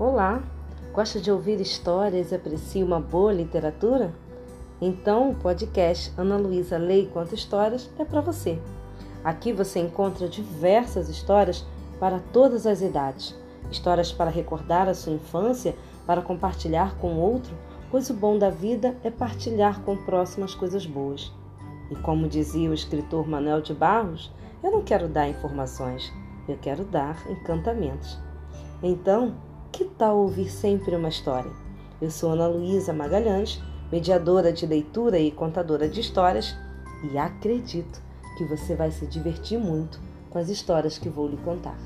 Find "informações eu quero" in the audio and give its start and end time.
25.28-26.84